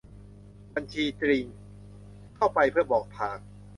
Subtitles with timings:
[0.75, 1.45] บัญชีจริง
[2.35, 3.37] เข้าไป เพื่อบอกทาง